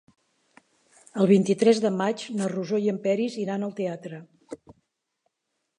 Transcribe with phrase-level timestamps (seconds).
[1.23, 4.23] El vint-i-tres de maig na Rosó i en Peris iran al teatre.